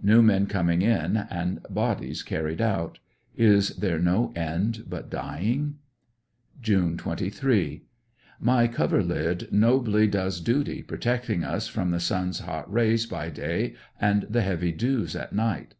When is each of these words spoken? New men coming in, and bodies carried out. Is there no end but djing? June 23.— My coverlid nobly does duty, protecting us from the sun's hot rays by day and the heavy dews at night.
New 0.00 0.22
men 0.22 0.46
coming 0.46 0.80
in, 0.80 1.16
and 1.28 1.58
bodies 1.68 2.22
carried 2.22 2.60
out. 2.60 3.00
Is 3.34 3.70
there 3.70 3.98
no 3.98 4.32
end 4.36 4.84
but 4.88 5.10
djing? 5.10 5.74
June 6.60 6.96
23.— 6.96 7.82
My 8.52 8.68
coverlid 8.68 9.50
nobly 9.50 10.06
does 10.06 10.40
duty, 10.40 10.84
protecting 10.84 11.42
us 11.42 11.66
from 11.66 11.90
the 11.90 11.98
sun's 11.98 12.38
hot 12.38 12.72
rays 12.72 13.06
by 13.06 13.28
day 13.28 13.74
and 14.00 14.22
the 14.30 14.42
heavy 14.42 14.70
dews 14.70 15.16
at 15.16 15.32
night. 15.32 15.74